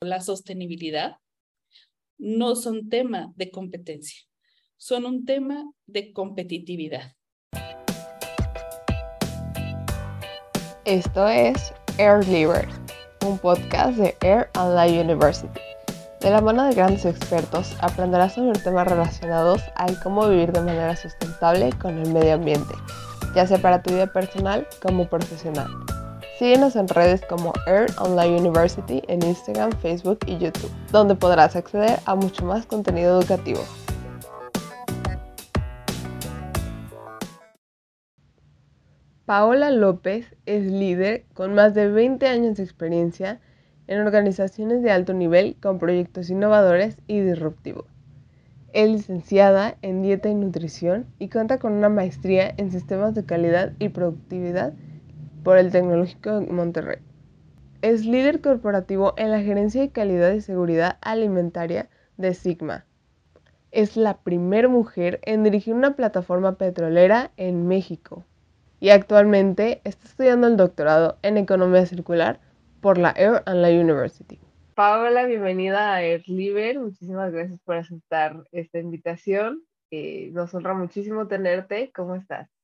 [0.00, 1.16] la sostenibilidad
[2.18, 4.20] no son tema de competencia,
[4.76, 7.12] son un tema de competitividad.
[10.84, 12.68] Esto es Air Liver,
[13.26, 15.60] un podcast de Air Online University.
[16.20, 20.94] De la mano de grandes expertos aprenderás sobre temas relacionados a cómo vivir de manera
[20.94, 22.74] sustentable con el medio ambiente,
[23.34, 25.70] ya sea para tu vida personal como profesional.
[26.38, 31.98] Síguenos en redes como Air Online University en Instagram, Facebook y YouTube, donde podrás acceder
[32.04, 33.60] a mucho más contenido educativo.
[39.24, 43.40] Paola López es líder con más de 20 años de experiencia
[43.86, 47.86] en organizaciones de alto nivel con proyectos innovadores y disruptivos.
[48.74, 53.72] Es licenciada en dieta y nutrición y cuenta con una maestría en sistemas de calidad
[53.78, 54.74] y productividad
[55.46, 56.98] por el Tecnológico de Monterrey.
[57.80, 62.84] Es líder corporativo en la gerencia de calidad y seguridad alimentaria de Sigma.
[63.70, 68.24] Es la primera mujer en dirigir una plataforma petrolera en México
[68.80, 72.40] y actualmente está estudiando el doctorado en economía circular
[72.80, 74.40] por la Air and la University.
[74.74, 76.80] Paola, bienvenida a Air Liber.
[76.80, 79.62] Muchísimas gracias por aceptar esta invitación.
[79.92, 81.92] Eh, nos honra muchísimo tenerte.
[81.94, 82.55] ¿Cómo estás?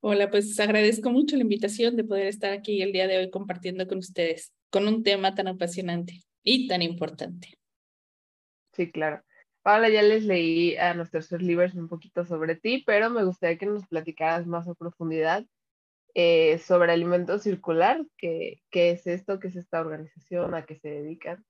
[0.00, 3.86] Hola, pues agradezco mucho la invitación de poder estar aquí el día de hoy compartiendo
[3.86, 7.58] con ustedes con un tema tan apasionante y tan importante.
[8.72, 9.22] Sí, claro.
[9.62, 13.66] Paola, ya les leí a nuestros libros un poquito sobre ti, pero me gustaría que
[13.66, 15.44] nos platicaras más a profundidad
[16.14, 19.40] eh, sobre Alimento Circular, ¿Qué, ¿qué es esto?
[19.40, 20.54] ¿Qué es esta organización?
[20.54, 21.44] ¿A qué se dedican?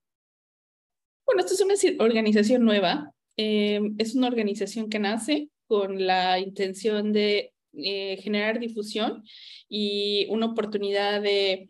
[1.26, 3.12] Bueno, esto es una organización nueva.
[3.36, 9.22] Eh, es una organización que nace con la intención de eh, generar difusión
[9.68, 11.68] y una oportunidad de,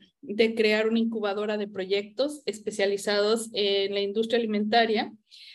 [0.57, 5.13] crear una incubadora de proyectos especializados en la industria alimentaria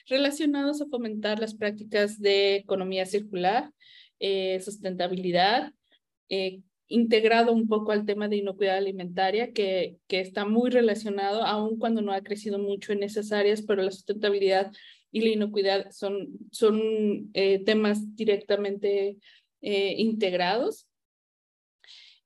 [0.07, 3.71] relacionados a fomentar las prácticas de economía circular,
[4.19, 5.71] eh, sustentabilidad,
[6.27, 11.77] eh, integrado un poco al tema de inocuidad alimentaria, que, que está muy relacionado, aun
[11.77, 14.71] cuando no ha crecido mucho en esas áreas, pero la sustentabilidad
[15.13, 17.31] y la inocuidad son, son
[17.65, 19.17] temas directamente
[19.61, 20.87] eh, integrados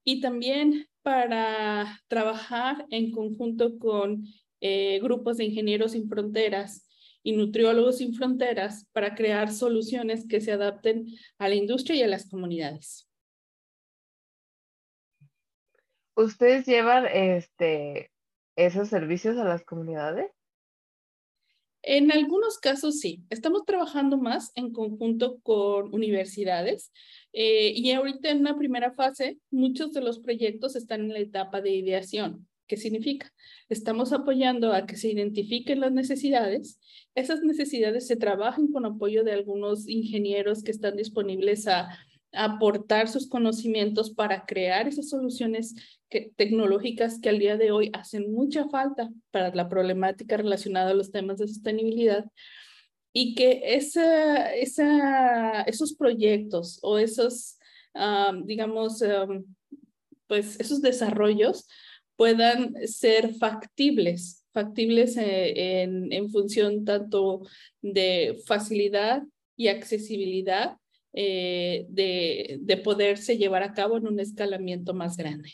[0.03, 4.25] y también para trabajar en conjunto con
[4.62, 6.88] eh, grupos de ingenieros sin fronteras
[7.23, 11.07] y nutriólogos sin fronteras para crear soluciones que se adapten
[11.38, 13.09] a la industria y a las comunidades.
[16.16, 18.12] ¿Ustedes llevan este,
[18.56, 20.34] esos servicios a las comunidades?
[21.88, 26.91] En algunos casos sí, estamos trabajando más en conjunto con universidades
[27.31, 31.62] eh, y ahorita en una primera fase muchos de los proyectos están en la etapa
[31.62, 32.47] de ideación.
[32.66, 33.31] ¿Qué significa?
[33.69, 36.79] Estamos apoyando a que se identifiquen las necesidades.
[37.13, 41.88] Esas necesidades se trabajan con apoyo de algunos ingenieros que están disponibles a
[42.35, 45.75] aportar sus conocimientos para crear esas soluciones
[46.35, 51.12] tecnológicas que al día de hoy hacen mucha falta para la problemática relacionada a los
[51.12, 52.25] temas de sostenibilidad.
[53.12, 57.57] Y que esa, esa, esos proyectos o esos,
[58.44, 59.02] digamos,
[60.28, 61.67] pues esos desarrollos
[62.16, 67.41] puedan ser factibles, factibles eh, en, en función tanto
[67.81, 69.23] de facilidad
[69.57, 70.78] y accesibilidad
[71.18, 75.53] eh, de, de, poderse llevar a cabo en un escalamiento más grande.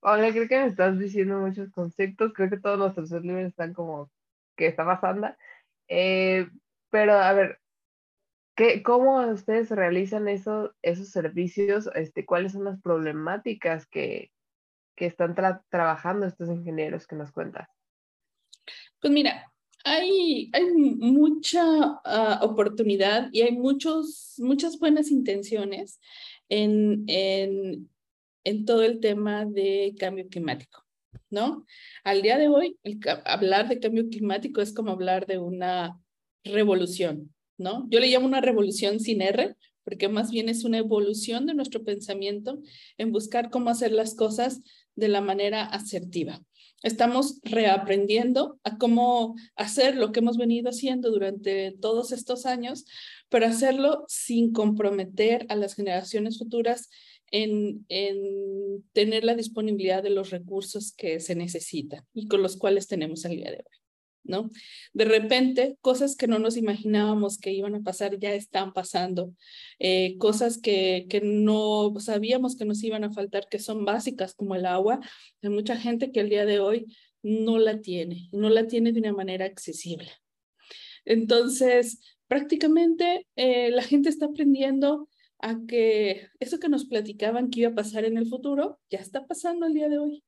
[0.00, 4.10] Hola, creo que me estás diciendo muchos conceptos, creo que todos nuestros libros están como
[4.56, 5.28] que está pasando.
[5.88, 6.48] Eh,
[6.88, 7.60] pero a ver,
[8.56, 11.90] ¿qué, ¿cómo ustedes realizan eso, esos servicios?
[11.94, 14.32] Este, ¿Cuáles son las problemáticas que,
[14.96, 15.34] que están
[15.68, 17.68] trabajando estos ingenieros que nos cuentas?
[19.00, 19.52] Pues mira,
[19.86, 20.50] hay,
[20.98, 21.62] mucha
[22.04, 26.00] ah, oportunidad y hay muchos, muchas buenas intenciones
[26.48, 27.88] en, en,
[28.42, 30.84] en, todo el tema de cambio climático,
[31.30, 31.64] ¿no?
[32.02, 32.76] Al día de hoy,
[33.24, 35.96] hablar de cambio climático es como hablar de una
[36.42, 37.86] revolución, ¿no?
[37.88, 41.84] Yo le llamo una revolución sin R, porque más bien es una evolución de nuestro
[41.84, 42.58] pensamiento
[42.98, 44.62] en buscar cómo hacer las cosas
[44.96, 46.42] de la manera asertiva.
[46.86, 52.84] Estamos reaprendiendo a cómo hacer lo que hemos venido haciendo durante todos estos años,
[53.28, 56.88] pero hacerlo sin comprometer a las generaciones futuras
[57.32, 62.86] en, en tener la disponibilidad de los recursos que se necesitan y con los cuales
[62.86, 63.85] tenemos el día de hoy.
[64.28, 64.50] ¿No?
[64.92, 69.32] De repente, cosas que no nos imaginábamos que iban a pasar ya están pasando,
[69.78, 74.54] eh, cosas que, que no sabíamos que nos iban a faltar, que son básicas como
[74.54, 75.00] el agua.
[75.42, 76.86] Hay mucha gente que el día de hoy
[77.22, 80.10] no la tiene, no la tiene de una manera accesible.
[81.04, 85.08] Entonces, prácticamente eh, la gente está aprendiendo
[85.38, 89.26] a que eso que nos platicaban que iba a pasar en el futuro, ya está
[89.26, 90.24] pasando el día de hoy.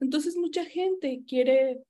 [0.00, 1.82] Entonces, mucha gente quiere,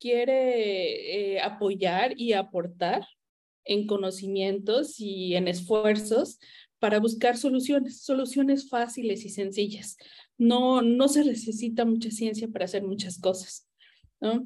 [0.00, 3.06] quiere eh, apoyar y aportar
[3.64, 6.38] en conocimientos y en esfuerzos
[6.80, 9.96] para buscar soluciones, soluciones fáciles y sencillas.
[10.38, 13.68] No, no se necesita mucha ciencia para hacer muchas cosas.
[14.20, 14.44] ¿no?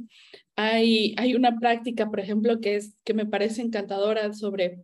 [0.57, 4.83] Hay, hay una práctica, por ejemplo, que, es, que me parece encantadora sobre...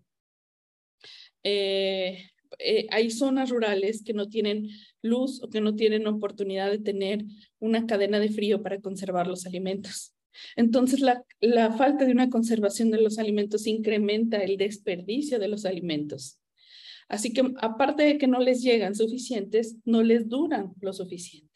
[1.42, 2.26] Eh,
[2.58, 4.68] eh, hay zonas rurales que no tienen
[5.02, 7.24] luz o que no tienen oportunidad de tener
[7.58, 10.14] una cadena de frío para conservar los alimentos.
[10.56, 15.64] Entonces, la, la falta de una conservación de los alimentos incrementa el desperdicio de los
[15.64, 16.38] alimentos.
[17.08, 21.50] Así que aparte de que no les llegan suficientes, no les duran lo suficiente.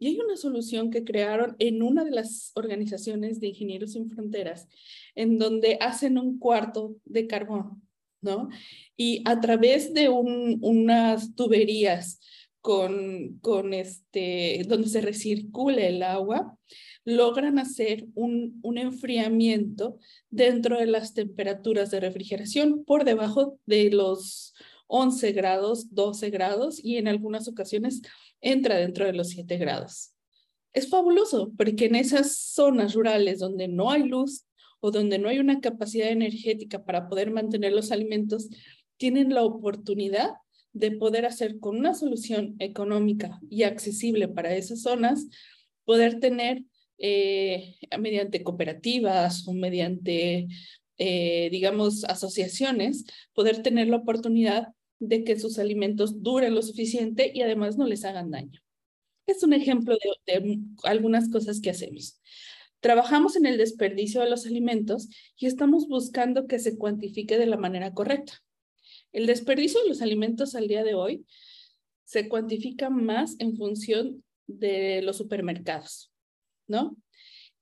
[0.00, 4.66] Y hay una solución que crearon en una de las organizaciones de Ingenieros Sin Fronteras,
[5.14, 7.82] en donde hacen un cuarto de carbón,
[8.22, 8.48] ¿no?
[8.96, 12.18] Y a través de unas tuberías
[12.60, 16.58] con, con este, donde se recircula el agua,
[17.04, 19.98] logran hacer un, un enfriamiento
[20.28, 24.54] dentro de las temperaturas de refrigeración por debajo de los
[24.86, 28.02] 11 grados, 12 grados y en algunas ocasiones
[28.40, 30.12] entra dentro de los 7 grados.
[30.72, 34.46] Es fabuloso porque en esas zonas rurales donde no hay luz
[34.80, 38.48] o donde no hay una capacidad energética para poder mantener los alimentos,
[38.96, 40.30] tienen la oportunidad
[40.72, 45.26] de poder hacer con una solución económica y accesible para esas zonas,
[45.84, 46.62] poder tener
[46.98, 50.48] eh, mediante cooperativas o mediante,
[50.98, 54.68] eh, digamos, asociaciones, poder tener la oportunidad
[54.98, 58.60] de que sus alimentos duren lo suficiente y además no les hagan daño.
[59.26, 59.96] Es un ejemplo
[60.26, 62.20] de, algunas cosas que hacemos.
[62.80, 67.56] Trabajamos en el desperdicio de los alimentos y estamos buscando que se cuantifique de la
[67.56, 68.42] manera correcta.
[69.12, 71.24] El desperdicio de los alimentos al día de hoy
[72.04, 76.12] se cuantifica más en función de los supermercados,
[76.66, 76.96] ¿no?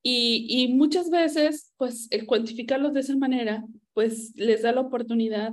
[0.03, 5.53] Y, muchas veces, pues, el cuantificarlos de esa manera, pues, les da la oportunidad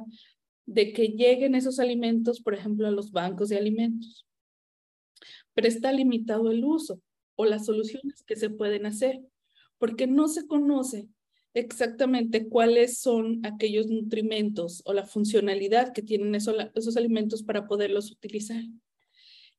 [0.65, 4.25] de que lleguen esos alimentos, por ejemplo, a los bancos de alimentos.
[5.53, 7.01] Pero está limitado el uso
[7.36, 9.19] o las soluciones que se pueden hacer,
[9.77, 11.09] porque no se conoce
[11.56, 18.12] exactamente cuáles son aquellos nutrimentos o la funcionalidad que tienen esos, esos alimentos para poderlos
[18.12, 18.62] utilizar.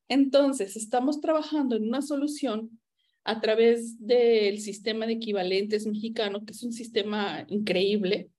[0.08, 2.78] Entonces, estamos trabajando en una solución
[3.24, 8.30] a través del sistema de equivalentes mexicano, que es un sistema increíble,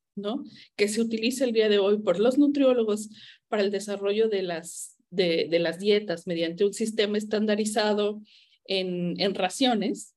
[0.76, 3.10] que se utiliza el día de hoy por los nutriólogos
[3.48, 8.22] para el desarrollo de las, de, las dietas mediante un sistema estandarizado
[8.66, 10.16] en, en raciones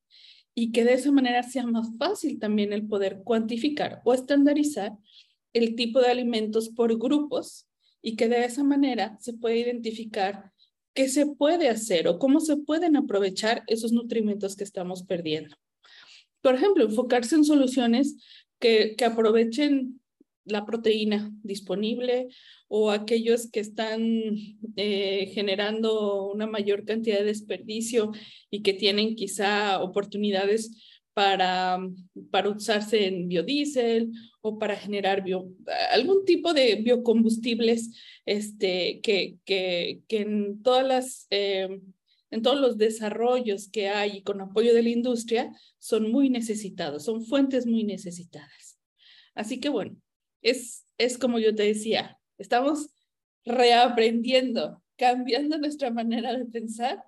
[0.54, 4.92] y que de esa manera sea más fácil también el poder cuantificar o estandarizar
[5.52, 7.68] el tipo de alimentos por grupos
[8.02, 10.52] y que de esa manera se puede identificar
[10.94, 15.56] qué se puede hacer o cómo se pueden aprovechar esos nutrimentos que estamos perdiendo.
[16.40, 18.16] Por ejemplo, enfocarse en soluciones
[18.58, 19.99] que, aprovechen
[20.44, 22.28] la proteína disponible
[22.68, 24.02] o aquellos que están
[24.76, 28.12] eh, generando una mayor cantidad de desperdicio
[28.50, 30.70] y que tienen quizá oportunidades
[31.12, 31.78] para,
[32.30, 35.24] para usarse en biodiesel o para generar
[35.92, 37.90] algún tipo de biocombustibles
[38.24, 41.80] este, que, que, que en, todas las, eh,
[42.30, 47.24] en todos los desarrollos que hay con apoyo de la industria son muy necesitados, son
[47.24, 48.78] fuentes muy necesitadas.
[49.34, 49.96] Así que bueno,
[50.42, 52.90] es, es como yo te decía, estamos
[53.44, 57.02] reaprendiendo, cambiando nuestra manera de pensar,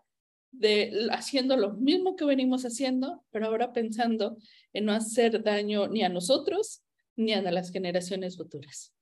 [0.50, 4.36] de haciendo lo mismo que venimos haciendo, pero ahora pensando
[4.72, 6.82] en no hacer daño ni a nosotros
[7.16, 8.94] ni a las generaciones futuras.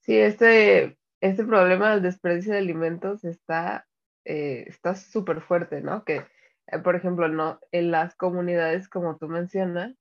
[0.00, 3.86] Sí, este, este problema del desperdicio de alimentos está
[4.24, 6.04] eh, está súper fuerte, ¿no?
[6.04, 6.24] Que
[6.68, 9.96] eh, por ejemplo, no, en las comunidades, como tú mencionas,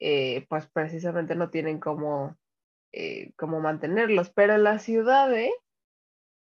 [0.00, 2.36] eh, pues precisamente no tienen cómo,
[2.92, 5.50] eh, mantenerlos, pero en las ciudades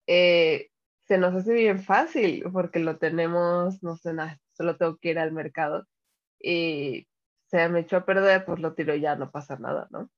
[0.05, 5.19] se nos hace bien fácil porque lo tenemos, no sé, nada, solo tengo que ir
[5.19, 5.85] al mercado
[6.39, 7.07] y
[7.47, 10.09] se me echó a perder, pues lo tiro ya, no pasa nada, ¿no?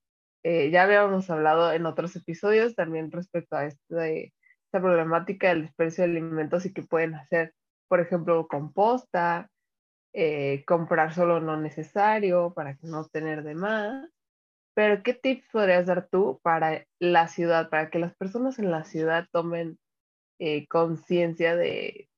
[0.43, 4.31] ya habíamos hablado en otros episodios también respecto a este,
[4.65, 7.55] esta problemática del desperdicio de alimentos y que pueden hacer
[7.87, 9.49] por ejemplo, composta,
[10.17, 14.09] eh, comprar solo lo necesario para no tener de más.
[14.73, 18.85] Pero, ¿qué tips podrías dar tú para la ciudad, para que las personas en la
[18.85, 19.77] ciudad tomen
[20.39, 22.09] eh, conciencia de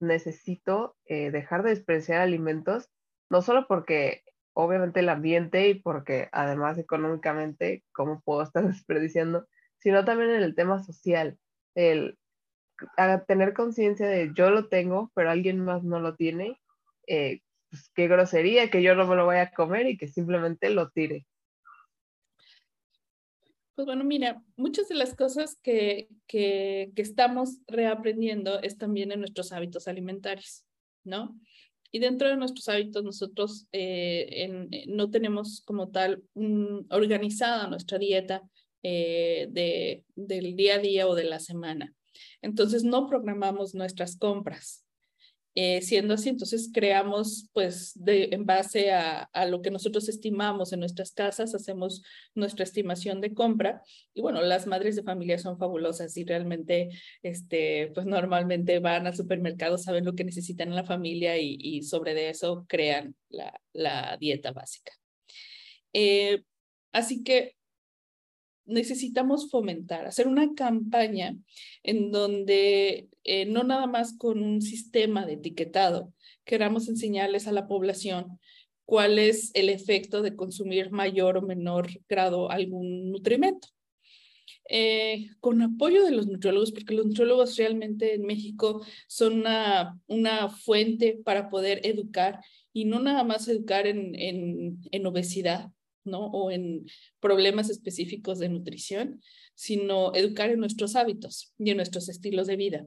[0.00, 2.90] necesito eh, dejar de desperdiciar alimentos
[3.30, 9.46] no solo porque obviamente el ambiente y porque además económicamente, ¿cómo puedo estar desperdiciando?
[9.78, 11.38] Sino también en el tema social,
[11.74, 12.18] el
[13.26, 16.58] tener conciencia de yo lo tengo, pero alguien más no lo tiene,
[17.06, 17.40] eh,
[17.70, 20.90] pues qué grosería que yo no me lo vaya a comer y que simplemente lo
[20.90, 21.26] tire.
[23.74, 29.52] Pues bueno, mira, muchas de las cosas que, que, estamos reaprendiendo es también en nuestros
[29.52, 30.64] hábitos alimentarios,
[31.04, 31.40] ¿no?
[31.90, 36.22] Y dentro de nuestros hábitos, nosotros eh, eh, no tenemos como tal
[36.90, 38.42] organizada nuestra dieta
[38.82, 41.94] de, del día a día o de la semana.
[42.42, 44.84] Entonces, no programamos nuestras compras.
[45.54, 51.12] Eh, siendo así, entonces creamos, pues, en base a, lo que nosotros estimamos en nuestras
[51.12, 52.02] casas, hacemos
[52.34, 53.82] nuestra estimación de compra.
[54.14, 56.88] Y bueno, las madres de familia son fabulosas y realmente,
[57.22, 62.14] este, pues, normalmente van al supermercado, saben lo que necesitan en la familia y, sobre
[62.14, 64.92] de eso crean la, la dieta básica.
[65.92, 66.42] Eh,
[66.92, 67.56] así que
[68.64, 71.36] necesitamos fomentar, hacer una campaña
[71.82, 76.12] en donde eh, no nada más con un sistema de etiquetado
[76.44, 78.38] queramos enseñarles a la población
[78.84, 83.68] cuál es el efecto de consumir mayor o menor grado algún nutrimento.
[84.68, 90.48] Eh, con apoyo de los nutriólogos, porque los nutriólogos realmente en México son una, una
[90.48, 92.40] fuente para poder educar
[92.72, 95.70] y no nada más educar en, en, en obesidad,
[96.04, 96.26] ¿no?
[96.26, 96.86] O en
[97.20, 99.20] problemas específicos de nutrición,
[99.54, 102.86] sino educar en nuestros hábitos y en nuestros estilos de vida.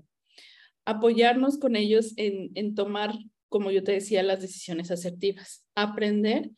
[0.85, 3.13] Apoyarnos con ellos en, en tomar,
[3.49, 5.63] como yo te decía, las decisiones asertivas.
[5.75, 6.51] Aprender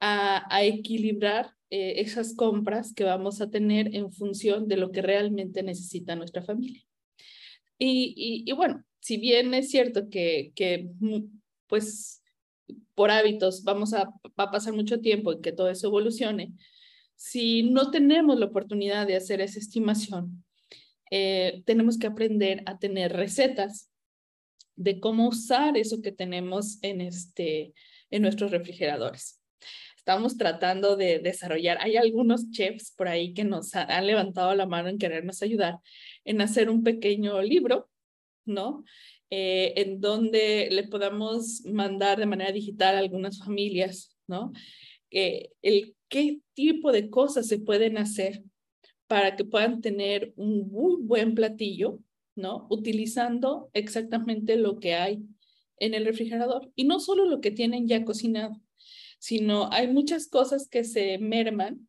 [0.00, 5.02] a, a equilibrar eh, esas compras que vamos a tener en función de lo que
[5.02, 6.82] realmente necesita nuestra familia.
[7.78, 11.26] Y, y, y bueno, si bien es cierto que, que mm,
[11.66, 12.19] pues
[12.94, 14.04] por hábitos vamos a,
[14.38, 16.52] va a pasar mucho tiempo en que todo eso evolucione,
[17.16, 20.42] si no tenemos la oportunidad de hacer esa estimación,
[21.10, 23.90] eh, tenemos que aprender a tener recetas
[24.76, 27.74] de cómo usar eso que tenemos en, este,
[28.10, 29.40] en nuestros refrigeradores.
[29.96, 34.88] Estamos tratando de desarrollar, hay algunos chefs por ahí que nos han levantado la mano
[34.88, 35.78] en querernos ayudar
[36.24, 37.90] en hacer un pequeño libro,
[38.44, 38.84] ¿no?
[39.30, 44.52] Eh, en donde le podamos mandar de manera digital a algunas familias, ¿no?
[45.10, 48.42] Eh, el qué tipo de cosas se pueden hacer
[49.06, 51.98] para que puedan tener un muy buen platillo,
[52.36, 52.66] ¿no?
[52.70, 55.22] Utilizando exactamente lo que hay
[55.78, 58.60] en el refrigerador y no solo lo que tienen ya cocinado,
[59.18, 61.88] sino hay muchas cosas que se merman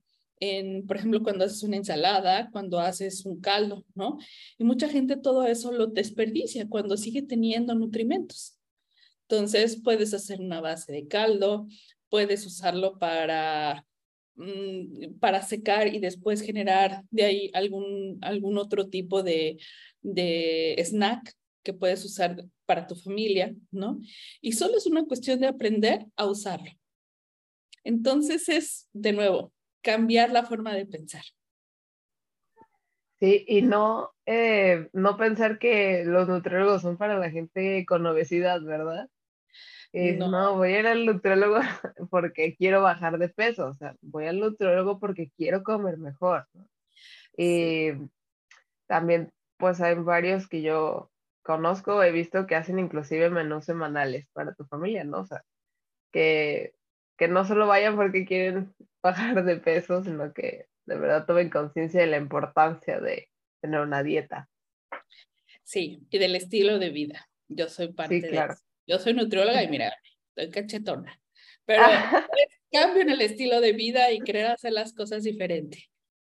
[0.87, 4.17] por ejemplo, cuando haces una ensalada, cuando haces un caldo, ¿no?
[4.57, 8.57] Y mucha gente todo eso lo desperdicia cuando sigue teniendo nutrimentos.
[9.27, 11.67] Entonces, puedes hacer una base de caldo,
[12.09, 13.85] puedes usarlo para,
[14.35, 19.57] mm, para secar y después generar de ahí algún, algún otro tipo de,
[20.01, 21.33] de snack
[21.63, 23.99] que puedes usar para tu familia, ¿no?
[24.41, 26.71] Y solo es una cuestión de aprender a usarlo.
[27.83, 31.23] Entonces es, de nuevo, cambiar la forma de pensar.
[33.19, 38.61] Sí, y no, eh, no pensar que los nutriólogos son para la gente con obesidad,
[38.63, 39.09] ¿verdad?
[39.93, 40.55] no.
[40.55, 41.59] voy a ir al nutriólogo
[42.09, 46.47] porque quiero bajar de peso, o sea, voy al nutriólogo porque quiero comer mejor.
[47.37, 47.91] Y
[48.87, 51.11] también, pues hay varios que yo
[51.43, 55.19] conozco, he visto que hacen inclusive menús semanales para tu familia, ¿no?
[55.19, 55.43] O sea,
[56.11, 56.73] que
[57.21, 62.01] que no solo vayan porque quieren bajar de peso, sino que de verdad tomen conciencia
[62.01, 63.29] de la importancia de
[63.61, 64.49] tener una dieta.
[65.63, 67.29] Sí, y del estilo de vida.
[67.47, 68.61] Yo soy parte de eso.
[68.87, 69.93] Yo soy nutrióloga y mira,
[70.35, 71.19] estoy cachetona.
[71.65, 71.83] Pero
[72.71, 75.89] cambio en el estilo de vida y querer hacer las cosas diferente.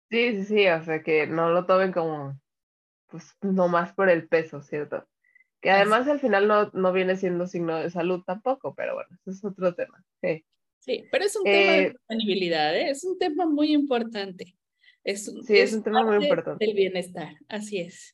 [0.09, 2.37] Sí, sí, sí, o sea que no lo tomen como,
[3.07, 5.07] pues, no más por el peso, ¿cierto?
[5.61, 9.31] Que además al final no, no viene siendo signo de salud tampoco, pero bueno, eso
[9.31, 10.03] es otro tema.
[10.21, 10.43] Sí.
[10.81, 12.89] Sí, pero es un tema de eh, sostenibilidad, ¿eh?
[12.89, 14.57] es un tema muy importante.
[15.03, 16.65] Es, sí, es, un tema muy importante.
[16.65, 18.13] Del bienestar, así es.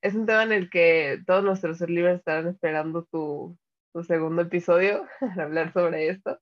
[0.00, 3.58] Es un tema en el que todos nuestros libros estarán esperando tu,
[3.92, 6.40] tu segundo episodio para hablar sobre esto.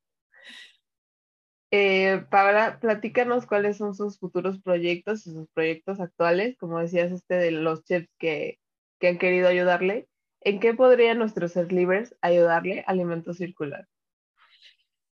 [1.71, 7.37] Eh, Paola, platícanos cuáles son sus futuros proyectos y sus proyectos actuales, como decías, este
[7.37, 8.59] de los chefs que,
[8.99, 10.07] que han querido ayudarle.
[10.43, 13.87] ¿En qué podrían nuestros ser libres ayudarle Alimento Circular?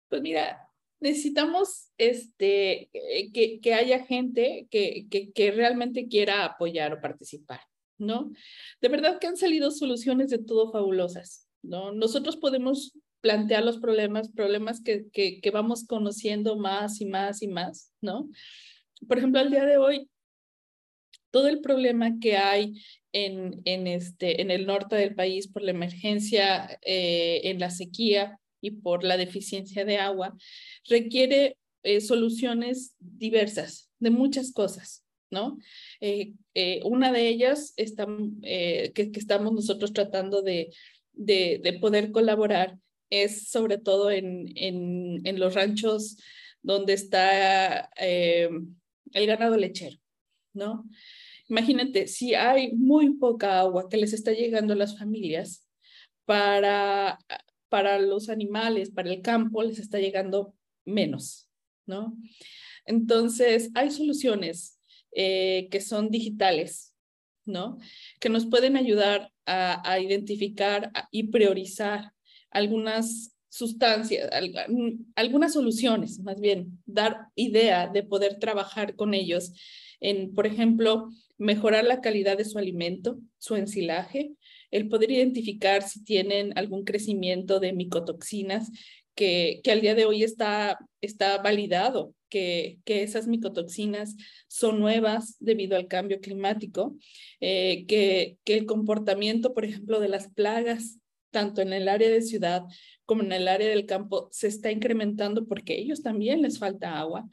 [0.09, 0.69] Pues mira,
[1.01, 7.61] necesitamos este, eh, que, que haya gente que, que, realmente quiera apoyar o participar,
[7.99, 8.33] ¿no?
[8.81, 11.93] De verdad que han salido soluciones de todo fabulosas, ¿no?
[11.93, 17.49] Nosotros podemos plantear los problemas, problemas que, que, que vamos conociendo más y más y
[17.49, 18.29] más, ¿no?
[19.07, 20.09] Por ejemplo, al día de hoy,
[21.31, 25.73] todo el problema que hay en, en, este, en el norte del país por la
[25.73, 30.37] emergencia eh, en la sequía y por la deficiencia de agua,
[30.89, 35.59] requiere eh, soluciones diversas de muchas cosas, ¿no?
[36.01, 36.33] Eh,
[36.85, 40.71] una de ellas que, estamos nosotros tratando de,
[41.13, 42.79] de, de poder colaborar
[43.11, 46.17] es sobre todo en, en, en los ranchos
[46.63, 49.97] donde está el ganado lechero,
[50.53, 50.85] ¿no?
[51.49, 55.67] Imagínate, si hay muy poca agua que les está llegando a las familias,
[56.27, 57.19] para,
[57.69, 61.49] para los animales, para el campo, les está llegando menos,
[61.87, 62.17] ¿no?
[62.85, 64.79] Entonces, hay soluciones
[65.13, 66.95] eh, que son digitales,
[67.45, 67.79] ¿no?
[68.21, 72.13] Que nos pueden ayudar a, a identificar y priorizar
[72.51, 74.31] algunas sustancias,
[75.17, 79.53] algunas soluciones, más bien, dar idea de poder trabajar con ellos
[80.01, 84.33] en, por ejemplo, mejorar la calidad de su alimento, su ensilaje,
[84.71, 88.71] el poder identificar si tienen algún crecimiento de micotoxinas,
[89.15, 94.15] que, que al día de hoy está, está validado que, que, esas micotoxinas
[94.47, 96.97] son nuevas debido al cambio climático,
[97.41, 100.99] eh, que, que el comportamiento, por ejemplo, de las plagas,
[101.31, 102.63] tanto en el área de ciudad
[103.05, 106.99] como en el área del campo, se está incrementando porque a ellos también les falta
[106.99, 107.27] agua.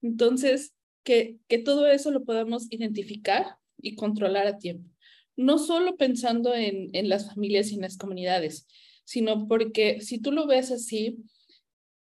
[0.00, 4.88] Entonces, que, que todo eso lo podamos identificar y controlar a tiempo.
[5.36, 8.66] No solo pensando en, en las familias y en las comunidades,
[9.04, 11.18] sino porque si tú lo ves así,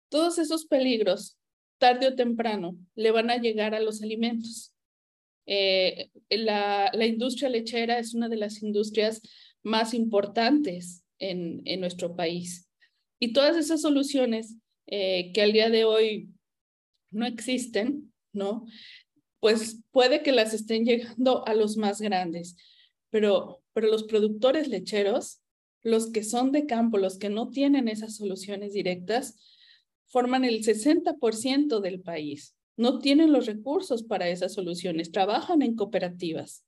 [0.08, 1.38] todos esos peligros,
[1.78, 4.75] tarde o temprano, le van a llegar a los alimentos.
[5.46, 9.22] Eh, la, la, industria lechera es una de las industrias
[9.62, 12.68] más importantes en, en nuestro país.
[13.18, 14.56] Y todas esas soluciones
[14.87, 16.30] eh, que al día de hoy
[17.10, 18.66] no existen, ¿no?
[19.40, 22.56] Pues puede que las estén llegando a los más grandes,
[23.10, 25.40] pero, pero los productores lecheros,
[25.82, 29.38] los que son de campo, los que no tienen esas soluciones directas,
[30.06, 32.56] forman el 60% del país.
[32.76, 36.64] No tienen los recursos para esas soluciones, trabajan en cooperativas,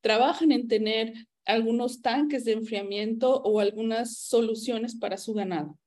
[0.00, 5.78] trabajan en tener algunos tanques de enfriamiento o algunas soluciones para su ganado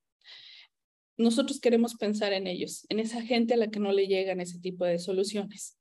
[1.18, 4.60] nosotros queremos pensar en ellos, en esa gente a la que no le llegan ese
[4.60, 5.78] tipo de soluciones.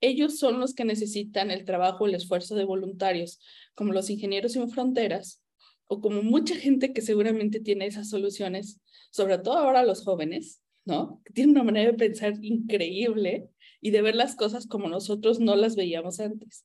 [0.00, 3.40] Ellos son los que necesitan el trabajo, el esfuerzo de voluntarios,
[3.74, 5.42] como los ingenieros sin fronteras,
[5.86, 11.20] o como mucha gente que seguramente tiene esas soluciones, sobre todo ahora los jóvenes, ¿no?
[11.24, 15.56] Que tienen una manera de pensar increíble y de ver las cosas como nosotros no
[15.56, 16.64] las veíamos antes.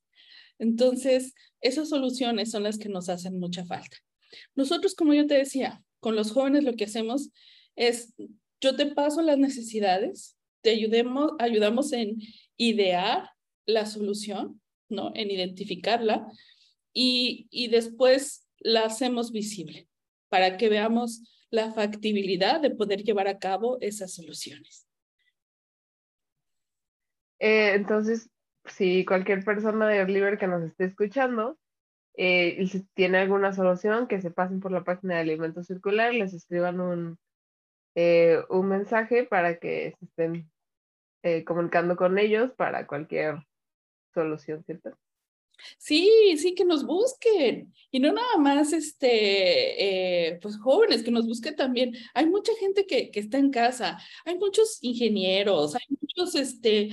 [0.60, 3.98] Entonces, esas soluciones son las que nos hacen mucha falta.
[4.54, 7.32] Nosotros, como yo te decía, con los jóvenes lo que hacemos
[7.76, 8.14] es,
[8.62, 12.18] yo te paso las necesidades, te ayudemos, ayudamos en
[12.58, 13.30] idear
[13.68, 15.12] la solución, ¿no?
[15.14, 16.26] En identificarla
[16.92, 19.88] y, y después la hacemos visible
[20.28, 24.88] para que veamos la factibilidad de poder llevar a cabo esas soluciones.
[27.38, 28.32] Eh, entonces,
[28.66, 31.60] si cualquier persona de Oliver que nos esté escuchando
[32.18, 36.80] eh, tiene alguna solución, que se pasen por la página de Alimento Circular, les escriban
[36.82, 37.20] un,
[37.94, 40.50] eh, un mensaje para que estén
[41.26, 43.38] eh, comunicando con ellos para cualquier
[44.14, 44.92] solución, ¿cierto?
[45.80, 47.74] Sí, sí, que nos busquen.
[47.90, 51.96] Y no nada más, este, eh, pues jóvenes, que nos busquen también.
[52.14, 56.92] Hay mucha gente que, que está en casa, hay muchos ingenieros, hay muchos, este,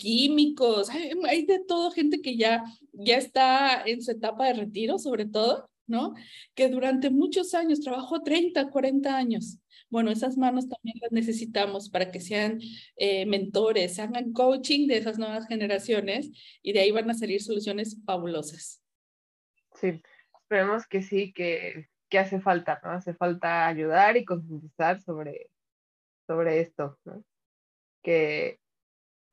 [0.00, 4.98] químicos, hay, hay, de todo, gente que ya, ya está en su etapa de retiro,
[4.98, 6.14] sobre todo, ¿no?
[6.56, 12.10] Que durante muchos años, trabajó 30, 40 años bueno, esas manos también las necesitamos para
[12.10, 12.60] que sean
[12.96, 16.30] eh, mentores, hagan coaching de esas nuevas generaciones
[16.62, 18.82] y de ahí van a salir soluciones fabulosas.
[19.74, 20.02] Sí,
[20.40, 22.90] esperemos que sí, que, que hace falta, ¿no?
[22.90, 25.50] Hace falta ayudar y concientizar sobre,
[26.26, 27.24] sobre esto, ¿no?
[28.02, 28.58] Que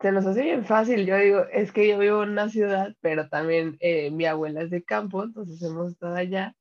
[0.02, 1.06] se nos hace bien fácil.
[1.06, 4.70] Yo digo, es que yo vivo en una ciudad, pero también eh, mi abuela es
[4.70, 6.56] de campo, entonces hemos estado allá.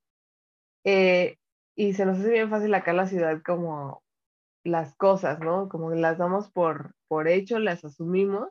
[0.85, 1.39] Eh,
[1.75, 4.03] y se nos hace bien fácil acá en la ciudad como
[4.65, 5.69] las cosas, ¿no?
[5.69, 8.51] Como las damos por, por hecho, las asumimos,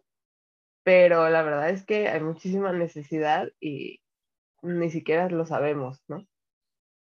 [0.84, 4.02] pero la verdad es que hay muchísima necesidad y
[4.62, 6.26] ni siquiera lo sabemos, ¿no?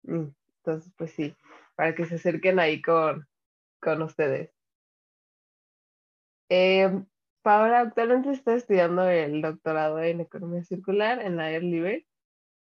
[0.02, 0.28] Mm,
[0.58, 1.34] entonces, pues sí,
[1.76, 3.26] para que se acerquen ahí con,
[3.80, 4.50] con ustedes.
[6.50, 7.04] Eh,
[7.42, 11.62] Paola actualmente está estudiando el doctorado en economía circular en la Air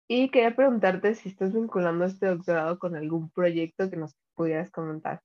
[0.08, 5.20] Y quería preguntarte si estás vinculando este doctorado con algún proyecto que nos pudieras comentar.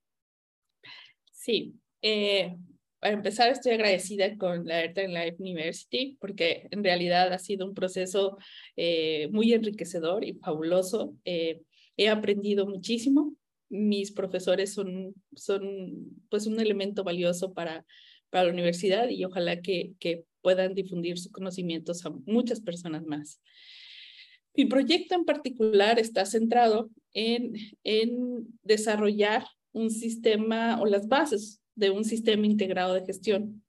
[1.32, 2.56] Sí, eh,
[3.00, 7.74] para empezar estoy agradecida con la Airtime Life University porque en realidad ha sido un
[7.74, 8.38] proceso
[8.76, 11.16] eh, muy enriquecedor y fabuloso.
[11.26, 11.62] Eh,
[11.98, 13.36] he aprendido muchísimo.
[13.70, 17.86] Mis profesores son, son pues un elemento valioso para,
[18.30, 23.40] para la universidad y ojalá que, que puedan difundir sus conocimientos a muchas personas más.
[24.56, 31.90] Mi proyecto en particular está centrado en, en desarrollar un sistema o las bases de
[31.90, 33.64] un sistema integrado de gestión.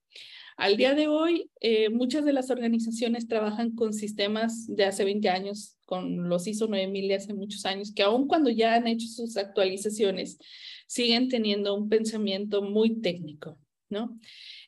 [0.57, 5.29] Al día de hoy, eh, muchas de las organizaciones trabajan con sistemas de hace 20
[5.29, 9.07] años, con los ISO 9000 de hace muchos años, que aun cuando ya han hecho
[9.07, 10.39] sus actualizaciones,
[10.87, 13.59] siguen teniendo un pensamiento muy técnico,
[13.93, 14.19] ¿no?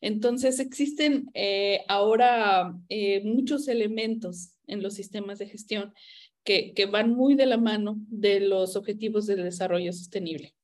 [0.00, 5.92] Entonces, existen eh, ahora eh, muchos elementos en los sistemas de gestión
[6.44, 10.54] que, van muy de la mano de los objetivos del desarrollo sostenible.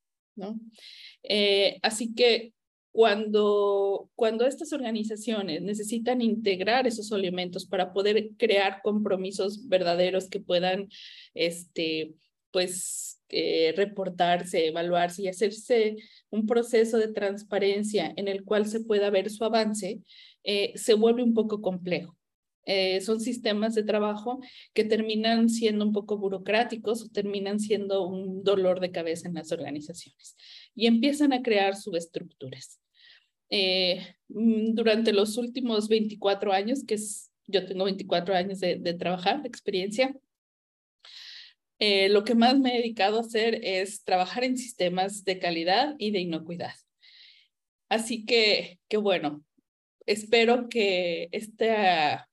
[1.23, 2.53] Eh, así que
[2.93, 10.89] cuando, cuando estas organizaciones necesitan integrar esos elementos para poder crear compromisos verdaderos que puedan,
[11.35, 12.15] este,
[12.51, 15.97] pues, eh, reportarse, evaluarse y hacerse
[16.31, 20.01] un proceso de transparencia en el cual se pueda ver su avance,
[20.45, 22.17] eh, se vuelve un poco complejo.
[22.67, 24.41] Eh, son sistemas de trabajo
[24.75, 29.51] que terminan siendo un poco burocráticos o terminan siendo un dolor de cabeza en las
[29.51, 30.37] organizaciones
[30.75, 32.81] y empiezan a crear subestructuras.
[33.49, 39.43] Eh, mm, durante los últimos 24 años, que es, yo tengo 24 años de, trabajar,
[39.43, 40.15] de experiencia,
[41.81, 45.95] eh, lo que más me he dedicado a hacer es trabajar en sistemas de calidad
[45.99, 46.75] y de inocuidad.
[47.89, 49.43] Así que, que bueno,
[50.07, 52.29] espero que esta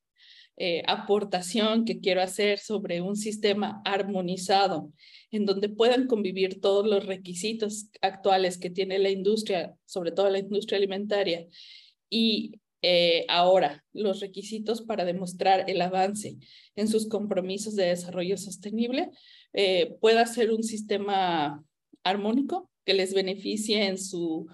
[0.58, 4.92] eh, aportación que quiero hacer sobre un sistema armonizado
[5.32, 10.40] en donde puedan convivir todos los requisitos actuales que tiene la industria, sobre todo la
[10.40, 11.48] industria alimentaria,
[12.10, 16.38] y eh, ahora los requisitos para demostrar el avance
[16.76, 19.10] en sus compromisos de desarrollo sostenible,
[19.54, 21.64] eh, pueda ser un sistema
[22.04, 24.48] armónico que les beneficie en su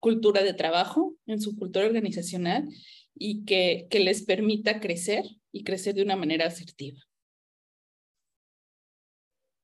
[0.00, 2.68] cultura de trabajo, en su cultura organizacional
[3.14, 6.98] y que, que les permita crecer y crecer de una manera asertiva.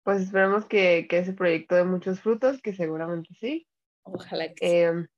[0.05, 3.67] Pues esperemos que, que ese proyecto dé muchos frutos, que seguramente sí.
[4.05, 4.77] Ojalá que sí.
[4.77, 5.09] Em,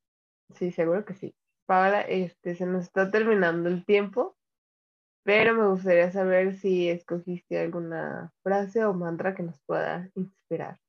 [0.55, 1.35] sí, seguro que sí.
[1.66, 4.38] Paola, este, se nos está terminando el tiempo,
[5.29, 10.81] pero me gustaría saber si escogiste alguna frase o mantra que nos pueda inspirar.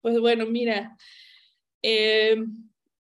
[0.00, 0.96] Pues bueno, mira,
[1.82, 2.42] eh,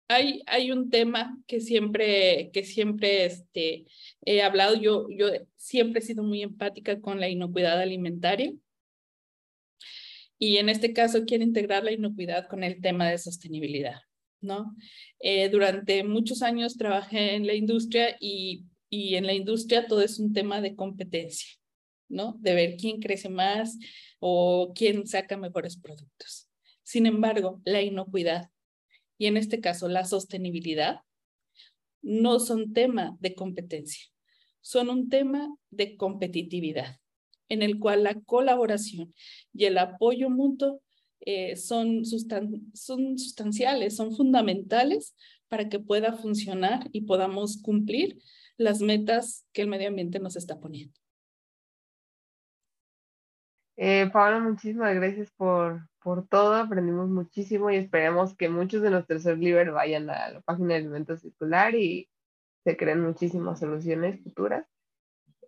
[0.07, 3.87] hay, hay un tema que siempre, que siempre este,
[4.21, 4.75] he hablado.
[4.75, 8.53] Yo, yo siempre he sido muy empática con la inocuidad alimentaria.
[10.38, 14.03] Y en este caso quiero integrar la inocuidad con el tema de sostenibilidad,
[14.43, 14.77] ¿no?
[15.21, 20.18] Eh, durante muchos años trabajé en la industria y, y en la industria todo es
[20.18, 21.48] un tema de competencia,
[22.09, 22.37] ¿no?
[22.40, 23.79] De ver quién crece más
[24.18, 26.50] o quién saca mejores productos.
[26.83, 28.50] Sin embargo, la inocuidad
[29.20, 31.03] y en este caso la sostenibilidad,
[32.00, 34.07] no son tema de competencia,
[34.62, 36.98] son un tema de competitividad,
[37.50, 39.14] en el cual la colaboración
[39.53, 40.81] y el apoyo mutuo
[41.20, 45.14] eh, son, son sustanciales, son fundamentales
[45.48, 48.22] para que pueda funcionar y podamos cumplir
[48.61, 50.94] las metas que el medio ambiente nos está poniendo.
[53.77, 59.25] Eh, Paola, muchísimas gracias por, por todo, aprendimos muchísimo y esperemos que muchos de nuestros
[59.38, 62.11] libros vayan a la página de Alimento Circular y
[62.62, 64.66] se creen muchísimas soluciones futuras.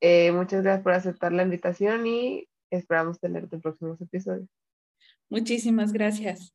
[0.01, 4.49] Eh, muchas gracias por aceptar la invitación y esperamos tenerte en próximos episodios.
[5.29, 6.55] Muchísimas gracias.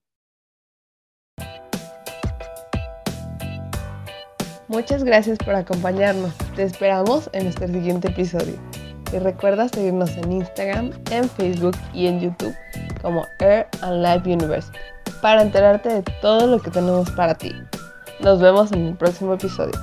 [4.70, 6.34] Muchas gracias por acompañarnos.
[6.56, 8.56] Te esperamos en nuestro siguiente episodio.
[9.14, 12.54] Y recuerda seguirnos en Instagram, en Facebook y en YouTube
[13.02, 14.78] como Air and Life University
[15.22, 17.54] para enterarte de todo lo que tenemos para ti.
[18.20, 19.80] Nos vemos en el próximo episodio.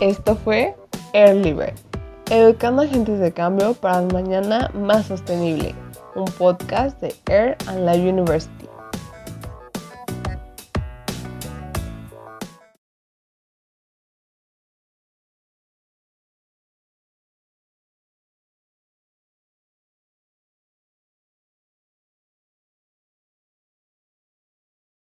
[0.00, 0.76] Esto fue
[1.12, 1.74] Air Libre,
[2.30, 5.74] educando agentes de cambio para un mañana más sostenible,
[6.14, 8.63] un podcast de Air and Life University.